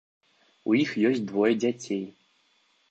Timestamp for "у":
0.71-0.79